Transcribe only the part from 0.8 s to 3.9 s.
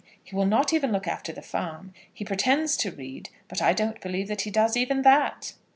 look after the farm. He pretends to read, but I